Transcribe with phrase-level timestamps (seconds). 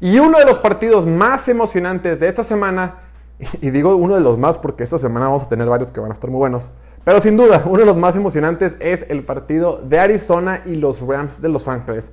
[0.00, 3.00] Y uno de los partidos más emocionantes de esta semana,
[3.60, 6.10] y digo uno de los más porque esta semana vamos a tener varios que van
[6.10, 6.70] a estar muy buenos,
[7.04, 11.00] pero sin duda uno de los más emocionantes es el partido de Arizona y los
[11.00, 12.12] Rams de Los Ángeles.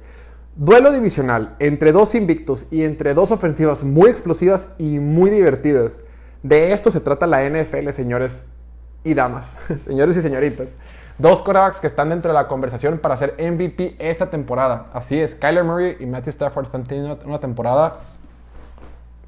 [0.55, 5.99] Duelo divisional entre dos invictos y entre dos ofensivas muy explosivas y muy divertidas.
[6.43, 8.45] De esto se trata la NFL, señores
[9.03, 10.77] y damas, señores y señoritas.
[11.17, 14.87] Dos quarterbacks que están dentro de la conversación para ser MVP esta temporada.
[14.93, 17.93] Así es, Kyler Murray y Matthew Stafford están teniendo una temporada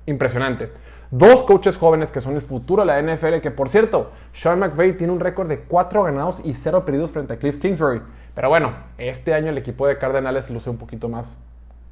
[0.07, 0.71] impresionante.
[1.11, 4.97] Dos coaches jóvenes que son el futuro de la NFL, que por cierto, Sean McVay
[4.97, 8.01] tiene un récord de 4 ganados y 0 perdidos frente a Cliff Kingsbury.
[8.33, 11.37] Pero bueno, este año el equipo de Cardenales luce un poquito más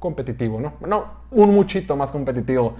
[0.00, 0.74] competitivo, ¿no?
[0.86, 2.74] No, un muchito más competitivo.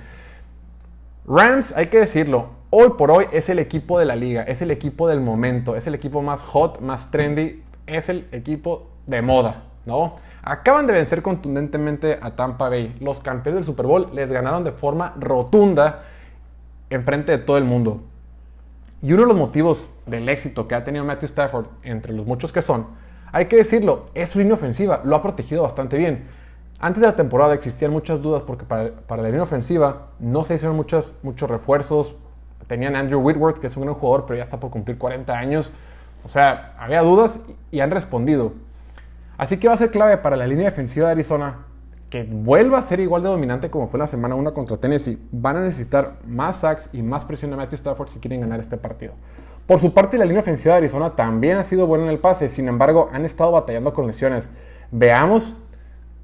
[1.26, 4.72] Rams, hay que decirlo, hoy por hoy es el equipo de la liga, es el
[4.72, 9.62] equipo del momento, es el equipo más hot, más trendy, es el equipo de moda,
[9.86, 10.14] ¿no?
[10.42, 12.96] Acaban de vencer contundentemente a Tampa Bay.
[12.98, 16.02] Los campeones del Super Bowl les ganaron de forma rotunda
[16.90, 18.00] enfrente de todo el mundo.
[19.00, 22.50] Y uno de los motivos del éxito que ha tenido Matthew Stafford, entre los muchos
[22.50, 22.88] que son,
[23.30, 26.26] hay que decirlo, es su línea ofensiva, lo ha protegido bastante bien.
[26.80, 30.74] Antes de la temporada existían muchas dudas porque para, la línea ofensiva no se hicieron
[30.76, 32.16] muchos refuerzos.
[32.66, 35.72] Tenían Andrew Whitworth, que es un gran jugador, pero ya está por cumplir 40 años.
[36.24, 37.40] O sea, había dudas
[37.70, 38.52] y han respondido.
[39.36, 41.66] Así que va a ser clave para la línea defensiva de Arizona
[42.08, 45.20] que vuelva a ser igual de dominante como fue la semana 1 contra Tennessee.
[45.32, 48.76] Van a necesitar más sacks y más presión de Matthew Stafford si quieren ganar este
[48.76, 49.14] partido.
[49.66, 52.48] Por su parte, la línea ofensiva de Arizona también ha sido buena en el pase,
[52.48, 54.50] sin embargo, han estado batallando con lesiones.
[54.92, 55.54] Veamos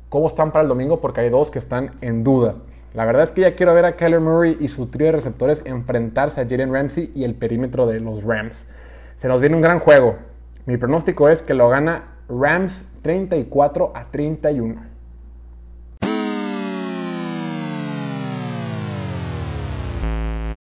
[0.09, 2.55] cómo están para el domingo porque hay dos que están en duda.
[2.93, 5.63] La verdad es que ya quiero ver a Kyler Murray y su trío de receptores
[5.65, 8.67] enfrentarse a Jalen Ramsey y el perímetro de los Rams.
[9.15, 10.19] Se nos viene un gran juego.
[10.67, 14.90] Mi pronóstico es que lo gana Rams 34 a 31.